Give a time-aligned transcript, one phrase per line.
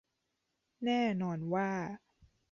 [0.85, 1.69] แน่นอนว่า